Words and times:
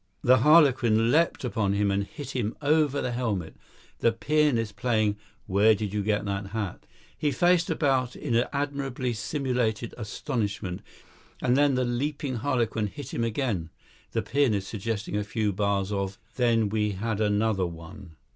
The 0.23 0.37
harlequin 0.39 1.11
leapt 1.11 1.43
upon 1.43 1.73
him 1.73 1.91
and 1.91 2.03
hit 2.05 2.31
him 2.31 2.57
over 2.59 3.03
the 3.03 3.11
helmet; 3.11 3.55
the 3.99 4.11
pianist 4.11 4.75
playing 4.75 5.15
"Where 5.45 5.75
did 5.75 5.93
you 5.93 6.01
get 6.01 6.25
that 6.25 6.47
hat?" 6.47 6.87
he 7.15 7.29
faced 7.29 7.69
about 7.69 8.15
in 8.15 8.33
admirably 8.51 9.13
simulated 9.13 9.93
astonishment, 9.99 10.81
and 11.39 11.55
then 11.55 11.75
the 11.75 11.85
leaping 11.85 12.37
harlequin 12.37 12.87
hit 12.87 13.13
him 13.13 13.23
again 13.23 13.69
(the 14.09 14.23
pianist 14.23 14.69
suggesting 14.69 15.15
a 15.15 15.23
few 15.23 15.53
bars 15.53 15.91
of 15.91 16.17
"Then 16.35 16.69
we 16.69 16.93
had 16.93 17.21
another 17.21 17.67
one"). 17.67 18.15